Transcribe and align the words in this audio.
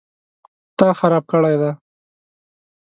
_تا 0.77 0.87
خراب 0.99 1.23
کړی 1.31 1.55
دی؟ 1.61 1.71